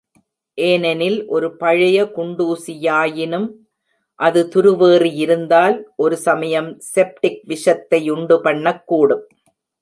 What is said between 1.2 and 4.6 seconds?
ஒரு பழைய குண்டூசியாயினும் அது